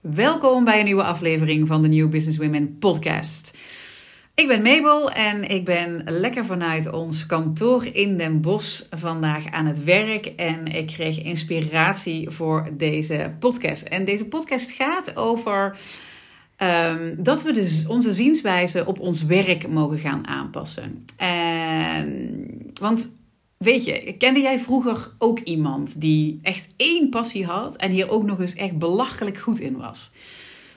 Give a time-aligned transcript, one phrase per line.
[0.00, 3.56] Welkom bij een nieuwe aflevering van de New Business Women podcast.
[4.34, 9.66] Ik ben Mabel en ik ben lekker vanuit ons kantoor in Den Bosch vandaag aan
[9.66, 10.26] het werk.
[10.26, 13.82] En ik kreeg inspiratie voor deze podcast.
[13.82, 15.78] En deze podcast gaat over
[16.58, 21.04] um, dat we dus onze zienswijze op ons werk mogen gaan aanpassen.
[21.16, 23.17] En, want
[23.58, 28.24] Weet je, kende jij vroeger ook iemand die echt één passie had en hier ook
[28.24, 30.12] nog eens echt belachelijk goed in was?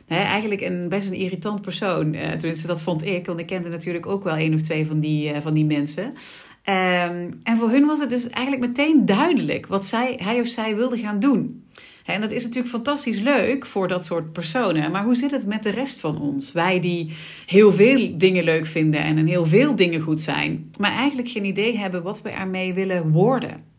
[0.08, 2.14] eigenlijk een best een irritant persoon.
[2.14, 5.00] Uh, tenminste, dat vond ik, want ik kende natuurlijk ook wel één of twee van
[5.00, 6.04] die, uh, van die mensen.
[6.04, 10.76] Um, en voor hun was het dus eigenlijk meteen duidelijk wat zij, hij of zij
[10.76, 11.64] wilde gaan doen.
[12.12, 14.92] En dat is natuurlijk fantastisch leuk voor dat soort personen.
[14.92, 16.52] Maar hoe zit het met de rest van ons?
[16.52, 17.12] Wij die
[17.46, 21.78] heel veel dingen leuk vinden en heel veel dingen goed zijn, maar eigenlijk geen idee
[21.78, 23.70] hebben wat we ermee willen worden.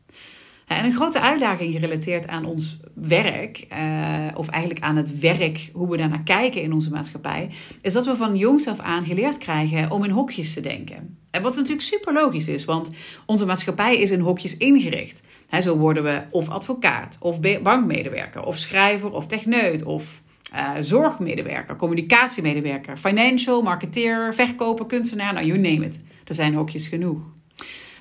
[0.67, 5.91] En een grote uitdaging gerelateerd aan ons werk, uh, of eigenlijk aan het werk, hoe
[5.91, 7.51] we daarnaar kijken in onze maatschappij,
[7.83, 11.19] is dat we van jongs af aan geleerd krijgen om in hokjes te denken.
[11.31, 12.91] En wat natuurlijk super logisch is, want
[13.27, 15.23] onze maatschappij is in hokjes ingericht
[15.61, 20.23] zo worden we of advocaat, of bankmedewerker, of schrijver, of techneut, of
[20.55, 26.01] uh, zorgmedewerker, communicatiemedewerker, financial, marketeer, verkoper, kunstenaar, nou, you name it.
[26.25, 27.21] Er zijn hokjes genoeg.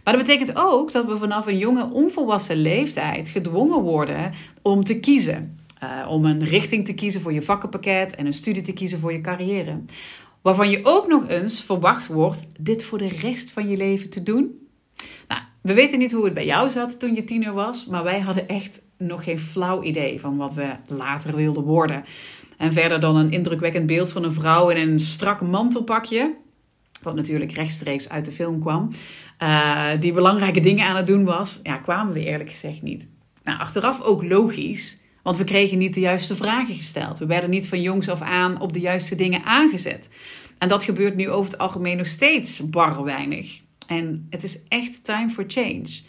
[0.03, 4.99] Maar dat betekent ook dat we vanaf een jonge, onvolwassen leeftijd gedwongen worden om te
[4.99, 5.59] kiezen.
[5.83, 9.13] Uh, om een richting te kiezen voor je vakkenpakket en een studie te kiezen voor
[9.13, 9.79] je carrière.
[10.41, 14.23] Waarvan je ook nog eens verwacht wordt dit voor de rest van je leven te
[14.23, 14.67] doen.
[15.27, 18.19] Nou, we weten niet hoe het bij jou zat toen je tiener was, maar wij
[18.19, 22.03] hadden echt nog geen flauw idee van wat we later wilden worden.
[22.57, 26.33] En verder dan een indrukwekkend beeld van een vrouw in een strak mantelpakje,
[27.01, 28.89] wat natuurlijk rechtstreeks uit de film kwam,
[29.39, 33.09] uh, die belangrijke dingen aan het doen was, ja, kwamen we eerlijk gezegd niet.
[33.43, 37.17] Nou, achteraf ook logisch, want we kregen niet de juiste vragen gesteld.
[37.17, 40.09] We werden niet van jongs af aan op de juiste dingen aangezet.
[40.57, 43.60] En dat gebeurt nu over het algemeen nog steeds bar weinig.
[43.91, 45.99] En het is echt time for change.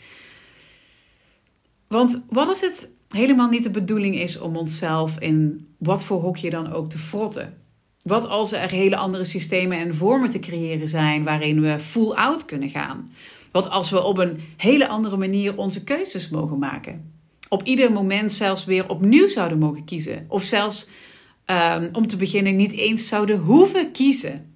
[1.88, 6.50] Want wat als het helemaal niet de bedoeling is om onszelf in wat voor hokje
[6.50, 7.58] dan ook te frotten?
[8.02, 12.44] Wat als er hele andere systemen en vormen te creëren zijn waarin we full out
[12.44, 13.12] kunnen gaan?
[13.52, 17.12] Wat als we op een hele andere manier onze keuzes mogen maken?
[17.48, 20.26] Op ieder moment zelfs weer opnieuw zouden mogen kiezen.
[20.28, 20.88] Of zelfs
[21.46, 24.51] um, om te beginnen niet eens zouden hoeven kiezen.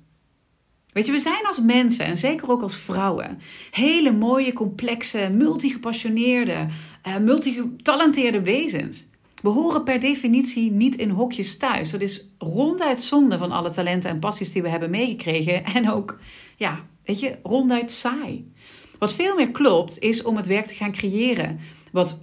[0.96, 3.38] Weet je, we zijn als mensen en zeker ook als vrouwen
[3.70, 6.66] hele mooie, complexe, multigepassioneerde,
[7.06, 9.10] uh, multigetalenteerde wezens.
[9.42, 11.90] We horen per definitie niet in hokjes thuis.
[11.90, 15.64] Dat is ronduit zonde van alle talenten en passies die we hebben meegekregen.
[15.74, 16.18] En ook,
[16.56, 18.52] ja, weet je, ronduit saai.
[18.98, 21.60] Wat veel meer klopt, is om het werk te gaan creëren.
[21.92, 22.20] Wat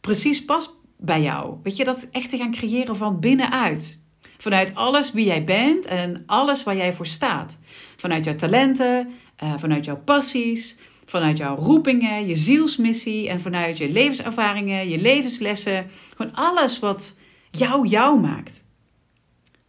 [0.00, 1.56] precies past bij jou.
[1.62, 4.03] Weet je, dat echt te gaan creëren van binnenuit.
[4.44, 7.58] Vanuit alles wie jij bent en alles waar jij voor staat.
[7.96, 9.12] Vanuit jouw talenten,
[9.42, 15.86] uh, vanuit jouw passies, vanuit jouw roepingen, je zielsmissie en vanuit je levenservaringen, je levenslessen.
[16.16, 17.18] Gewoon alles wat
[17.50, 18.64] jou jou maakt.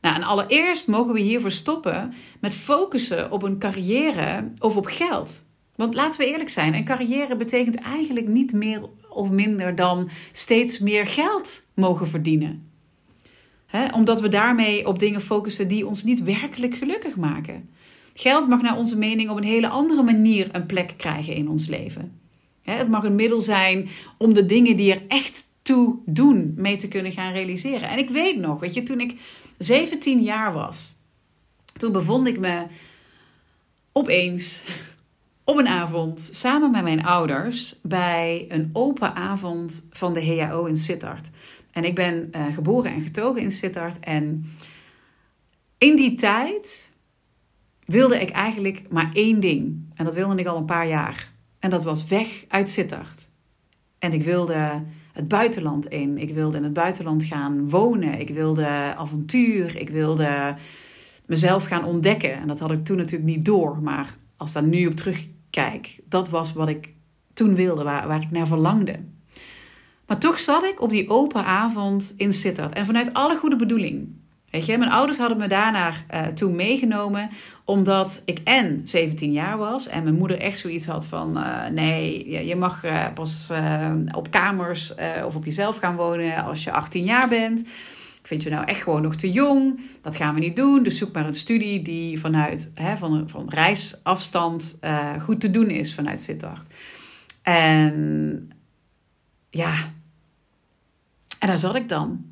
[0.02, 5.46] Nou, en allereerst mogen we hiervoor stoppen met focussen op een carrière of op geld.
[5.76, 10.80] Want laten we eerlijk zijn, een carrière betekent eigenlijk niet meer of minder dan steeds
[10.80, 12.74] meer geld mogen verdienen
[13.94, 17.70] omdat we daarmee op dingen focussen die ons niet werkelijk gelukkig maken.
[18.14, 21.68] Geld mag naar onze mening op een hele andere manier een plek krijgen in ons
[21.68, 22.20] leven.
[22.62, 26.88] het mag een middel zijn om de dingen die er echt toe doen mee te
[26.88, 27.90] kunnen gaan realiseren.
[27.90, 29.20] En ik weet nog, weet je, toen ik
[29.58, 31.00] 17 jaar was,
[31.78, 32.66] toen bevond ik me
[33.92, 34.62] opeens
[35.44, 40.78] op een avond samen met mijn ouders bij een open avond van de HAO in
[40.78, 41.30] Sittard.
[41.76, 44.00] En ik ben uh, geboren en getogen in Sittard.
[44.00, 44.46] En
[45.78, 46.94] in die tijd
[47.86, 49.92] wilde ik eigenlijk maar één ding.
[49.96, 51.32] En dat wilde ik al een paar jaar.
[51.60, 53.30] En dat was weg uit Sittard.
[54.00, 54.84] En ik wilde
[55.14, 56.18] het buitenland in.
[56.18, 58.20] Ik wilde in het buitenland gaan wonen.
[58.20, 59.78] Ik wilde avontuur.
[59.78, 60.56] Ik wilde
[61.26, 62.34] mezelf gaan ontdekken.
[62.34, 63.78] En dat had ik toen natuurlijk niet door.
[63.82, 66.94] Maar als ik daar nu op terugkijk, dat was wat ik
[67.34, 69.00] toen wilde, waar ik naar verlangde.
[70.08, 72.74] Maar toch zat ik op die open avond in Sittard.
[72.74, 74.08] En vanuit alle goede bedoeling.
[74.56, 77.30] Weet je, mijn ouders hadden me daarna uh, toen meegenomen.
[77.66, 79.88] Omdat ik en 17 jaar was.
[79.88, 81.38] En mijn moeder echt zoiets had van...
[81.38, 83.52] Uh, nee, je mag uh, pas
[84.12, 84.94] op kamers
[85.26, 87.60] of op jezelf gaan wonen als je 18 jaar bent.
[88.20, 89.80] Ik vind je nou echt gewoon nog te jong.
[90.02, 90.84] Dat gaan we niet doen.
[90.84, 94.78] Dus zoek maar een studie die vanuit hè, van, van reisafstand
[95.22, 96.68] goed te doen is vanuit Sittard.
[97.42, 98.52] En
[99.50, 99.74] ja,
[101.46, 102.26] en daar zat ik dan.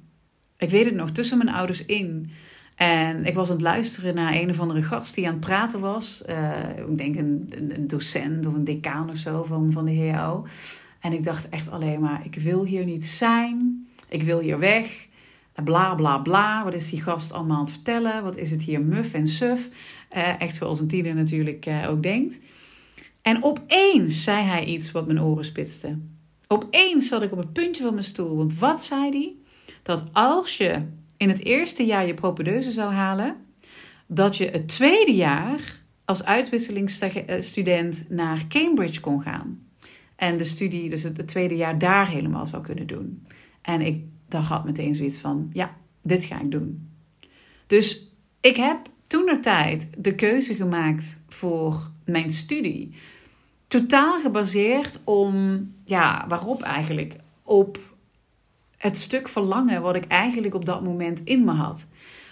[0.57, 2.31] Ik weet het nog, tussen mijn ouders in.
[2.75, 5.79] En ik was aan het luisteren naar een of andere gast die aan het praten
[5.79, 6.23] was.
[6.29, 10.45] Uh, ik denk een, een, docent of een decaan of zo van, van de HAO.
[10.99, 13.87] En ik dacht echt alleen maar, ik wil hier niet zijn.
[14.09, 15.07] Ik wil hier weg.
[15.63, 16.63] Bla bla bla.
[16.63, 18.23] Wat is die gast allemaal aan het vertellen?
[18.23, 19.69] Wat is het hier muf en suf?
[20.15, 22.39] Uh, echt zoals een tiener natuurlijk uh, ook denkt.
[23.21, 25.97] En opeens zei hij iets wat mijn oren spitste.
[26.53, 28.37] Opeens zat ik op het puntje van mijn stoel.
[28.37, 29.33] Want wat zei hij?
[29.83, 30.81] Dat als je
[31.17, 33.35] in het eerste jaar je propedeuse zou halen,
[34.07, 39.67] dat je het tweede jaar als uitwisselingsstudent naar Cambridge kon gaan.
[40.15, 43.27] En de studie, dus het, tweede jaar daar helemaal zou kunnen doen.
[43.61, 46.89] En ik dacht had meteen zoiets van, ja, dit ga ik doen.
[47.67, 48.11] Dus
[48.41, 48.77] ik heb
[49.07, 52.95] toen de tijd de keuze gemaakt voor mijn studie.
[53.73, 57.15] Totaal gebaseerd om, ja, waarop eigenlijk?
[57.43, 57.79] Op
[58.77, 61.87] het stuk verlangen wat ik eigenlijk op dat moment in me had.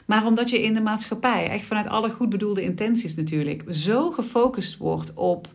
[0.05, 4.77] Maar omdat je in de maatschappij, echt vanuit alle goed bedoelde intenties natuurlijk, zo gefocust
[4.77, 5.47] wordt op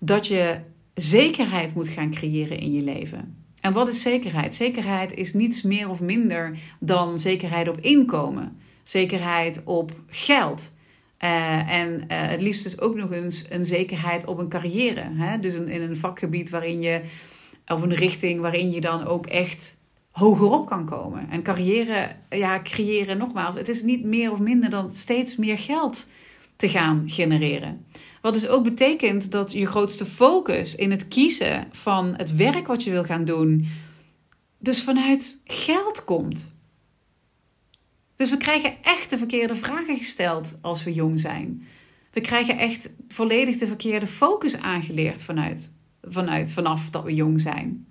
[0.00, 0.60] dat je
[0.94, 3.44] zekerheid moet gaan creëren in je leven.
[3.60, 4.54] En wat is zekerheid?
[4.54, 10.71] Zekerheid is niets meer of minder dan zekerheid op inkomen, zekerheid op geld.
[11.24, 15.10] Uh, en uh, het liefst dus ook nog eens een zekerheid op een carrière.
[15.14, 15.38] Hè?
[15.38, 17.00] Dus in een vakgebied waarin je,
[17.66, 19.80] of een richting waarin je dan ook echt
[20.10, 21.30] hogerop kan komen.
[21.30, 26.06] En carrière ja, creëren, nogmaals, het is niet meer of minder dan steeds meer geld
[26.56, 27.86] te gaan genereren.
[28.20, 32.82] Wat dus ook betekent dat je grootste focus in het kiezen van het werk wat
[32.82, 33.68] je wil gaan doen,
[34.58, 36.51] dus vanuit geld komt.
[38.22, 41.66] Dus we krijgen echt de verkeerde vragen gesteld als we jong zijn.
[42.10, 45.72] We krijgen echt volledig de verkeerde focus aangeleerd vanuit,
[46.02, 47.86] vanuit, vanaf dat we jong zijn.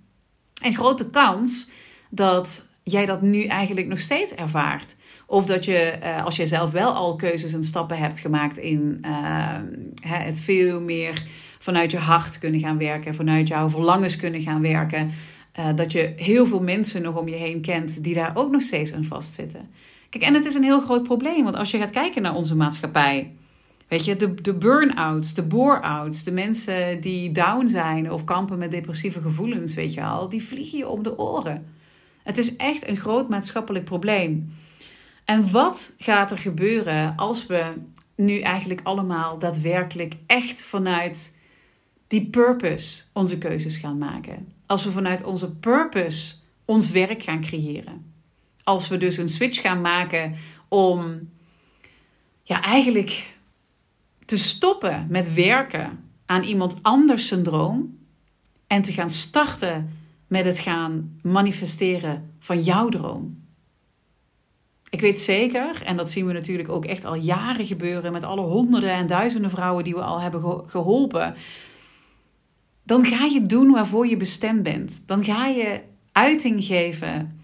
[0.62, 1.70] En grote kans
[2.10, 4.96] dat jij dat nu eigenlijk nog steeds ervaart.
[5.26, 8.98] Of dat je, eh, als je zelf wel al keuzes en stappen hebt gemaakt in
[9.06, 9.58] uh,
[10.02, 11.24] het veel meer
[11.60, 15.12] vanuit je hart kunnen gaan werken, vanuit jouw verlangens kunnen gaan werken,
[15.60, 18.62] uh, dat je heel veel mensen nog om je heen kent die daar ook nog
[18.62, 19.70] steeds aan vastzitten.
[20.12, 22.56] Kijk, en het is een heel groot probleem, want als je gaat kijken naar onze
[22.56, 23.36] maatschappij,
[23.88, 28.72] weet je, de, de burn-outs, de bore-outs, de mensen die down zijn of kampen met
[28.72, 31.66] depressieve gevoelens, weet je al, die vliegen je om de oren.
[32.24, 34.54] Het is echt een groot maatschappelijk probleem.
[35.26, 37.74] En wat gaat er gebeuren als we
[38.16, 41.38] nu eigenlijk allemaal daadwerkelijk echt vanuit
[42.08, 44.54] die purpose onze keuzes gaan maken?
[44.66, 46.36] Als we vanuit onze purpose
[46.66, 48.11] ons werk gaan creëren.
[48.64, 50.36] Als we dus een switch gaan maken
[50.68, 51.30] om
[52.44, 53.34] ja, eigenlijk
[54.26, 57.98] te stoppen met werken aan iemand anders droom
[58.68, 63.40] en te gaan starten met het gaan manifesteren van jouw droom.
[64.90, 68.42] Ik weet zeker, en dat zien we natuurlijk ook echt al jaren gebeuren met alle
[68.42, 71.36] honderden en duizenden vrouwen die we al hebben geholpen.
[72.84, 75.04] Dan ga je doen waarvoor je bestemd bent.
[75.08, 75.82] Dan ga je
[76.12, 77.41] uiting geven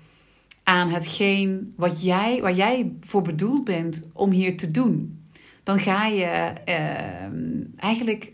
[0.67, 5.25] aan hetgeen wat jij, waar jij voor bedoeld bent om hier te doen.
[5.63, 8.31] Dan ga je uh, eigenlijk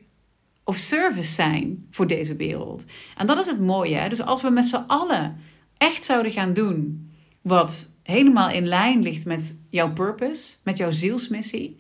[0.64, 2.86] of service zijn voor deze wereld.
[3.18, 3.96] En dat is het mooie.
[3.96, 4.10] Hè?
[4.10, 5.36] Dus als we met z'n allen
[5.78, 7.10] echt zouden gaan doen
[7.42, 11.76] wat helemaal in lijn ligt met jouw purpose, met jouw zielsmissie,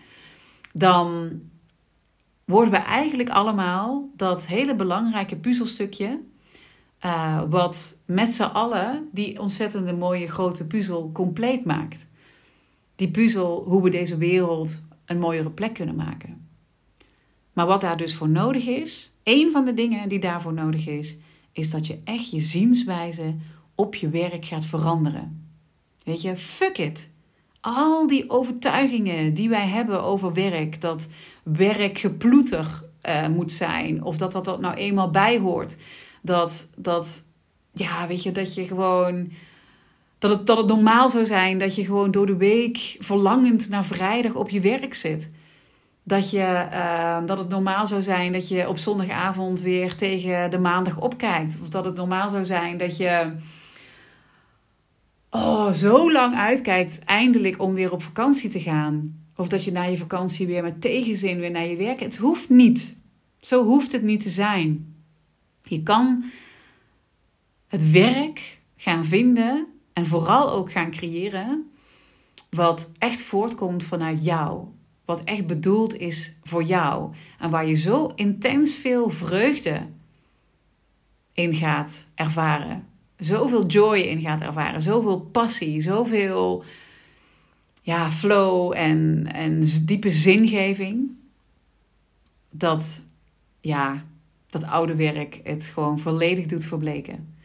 [0.73, 1.31] dan
[2.45, 6.19] worden we eigenlijk allemaal dat hele belangrijke puzzelstukje.
[7.05, 12.07] Uh, wat met z'n allen die ontzettende mooie grote puzzel compleet maakt.
[12.95, 16.47] Die puzzel hoe we deze wereld een mooiere plek kunnen maken.
[17.53, 21.17] Maar wat daar dus voor nodig is, één van de dingen die daarvoor nodig is,
[21.51, 23.35] is dat je echt je zienswijze
[23.75, 25.47] op je werk gaat veranderen.
[26.03, 27.11] Weet je, fuck it.
[27.61, 31.07] Al die overtuigingen die wij hebben over werk, dat
[31.43, 35.77] werk geploeter uh, moet zijn, of dat dat, dat nou eenmaal bijhoort.
[36.25, 37.23] Dat, dat,
[37.73, 39.31] ja, weet je, dat je gewoon.
[40.19, 43.85] Dat het, dat het normaal zou zijn dat je gewoon door de week verlangend naar
[43.85, 45.31] vrijdag op je werk zit.
[46.03, 50.59] Dat, je, uh, dat het normaal zou zijn dat je op zondagavond weer tegen de
[50.59, 51.57] maandag opkijkt.
[51.61, 53.31] Of dat het normaal zou zijn dat je
[55.29, 59.23] oh, zo lang uitkijkt eindelijk om weer op vakantie te gaan.
[59.35, 61.99] Of dat je na je vakantie weer met tegenzin weer naar je werk.
[61.99, 62.97] Het hoeft niet.
[63.39, 64.92] Zo hoeft het niet te zijn.
[65.63, 66.23] Je kan
[67.67, 71.71] het werk gaan vinden en vooral ook gaan creëren
[72.49, 74.67] wat echt voortkomt vanuit jou.
[75.05, 77.13] Wat echt bedoeld is voor jou.
[77.39, 79.87] En waar je zo intens veel vreugde
[81.33, 82.91] in gaat ervaren
[83.23, 86.63] zoveel joy in gaat ervaren, zoveel passie, zoveel
[87.81, 91.11] ja, flow en, en diepe zingeving.
[92.49, 93.01] Dat,
[93.61, 94.05] ja,
[94.53, 97.35] dat oude werk het gewoon volledig doet verbleken.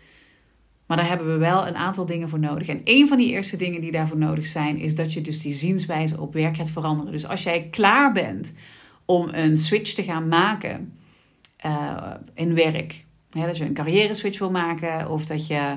[0.86, 2.68] Maar daar hebben we wel een aantal dingen voor nodig.
[2.68, 5.54] En een van die eerste dingen die daarvoor nodig zijn, is dat je dus die
[5.54, 7.12] zienswijze op werk gaat veranderen.
[7.12, 8.54] Dus als jij klaar bent
[9.04, 10.98] om een switch te gaan maken
[11.66, 15.76] uh, in werk, hè, dat je een carrière switch wil maken of dat je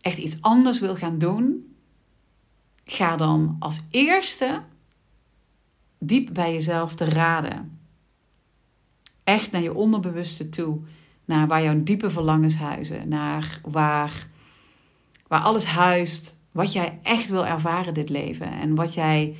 [0.00, 1.74] echt iets anders wil gaan doen,
[2.84, 4.62] ga dan als eerste
[5.98, 7.79] diep bij jezelf te raden.
[9.30, 10.78] Echt naar je onderbewuste toe.
[11.24, 13.08] Naar waar jouw diepe verlangens huizen.
[13.08, 14.26] Naar waar,
[15.26, 16.38] waar alles huist.
[16.52, 18.52] Wat jij echt wil ervaren dit leven.
[18.52, 19.36] En wat jij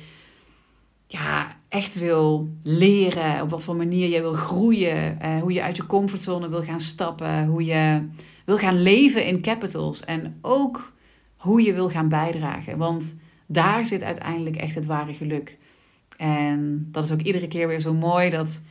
[1.07, 3.41] ja, echt wil leren.
[3.41, 5.19] Op wat voor manier je wil groeien.
[5.21, 7.45] Eh, hoe je uit je comfortzone wil gaan stappen.
[7.45, 8.07] Hoe je
[8.45, 10.05] wil gaan leven in capitals.
[10.05, 10.93] En ook
[11.35, 12.77] hoe je wil gaan bijdragen.
[12.77, 15.57] Want daar zit uiteindelijk echt het ware geluk.
[16.17, 18.61] En dat is ook iedere keer weer zo mooi dat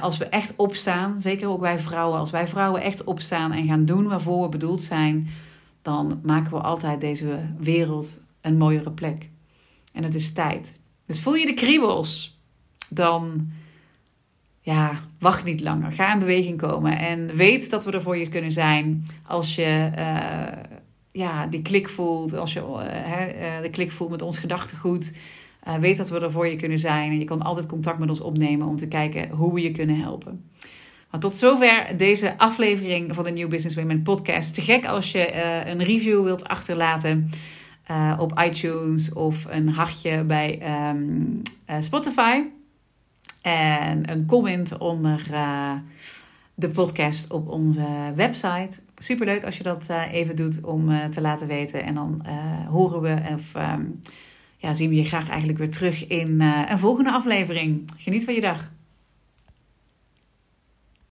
[0.00, 3.84] als we echt opstaan, zeker ook wij vrouwen, als wij vrouwen echt opstaan en gaan
[3.84, 5.28] doen waarvoor we bedoeld zijn,
[5.82, 9.28] dan maken we altijd deze wereld een mooiere plek.
[9.92, 10.80] En het is tijd.
[11.06, 12.38] Dus voel je de kriebels,
[12.88, 13.50] dan
[14.60, 15.92] ja, wacht niet langer.
[15.92, 19.90] Ga in beweging komen en weet dat we er voor je kunnen zijn als je
[19.98, 20.62] uh,
[21.12, 25.18] ja, die klik voelt, als je uh, de klik voelt met ons gedachtegoed.
[25.66, 27.10] Uh, weet dat we er voor je kunnen zijn.
[27.10, 30.00] En je kan altijd contact met ons opnemen om te kijken hoe we je kunnen
[30.00, 30.50] helpen.
[31.10, 34.54] Maar tot zover deze aflevering van de New Business Women podcast.
[34.54, 35.34] Te gek als je
[35.66, 37.30] een review wilt achterlaten
[38.18, 41.42] op iTunes of een hartje bij um,
[41.78, 42.40] Spotify.
[43.42, 45.26] En een comment onder
[46.54, 48.80] de podcast op onze website.
[48.96, 51.82] Superleuk als je dat even doet om te laten weten.
[51.82, 52.26] En dan
[52.70, 54.00] horen we of um,
[54.66, 57.90] ja, zien we je graag eigenlijk weer terug in een volgende aflevering.
[57.96, 58.70] Geniet van je dag.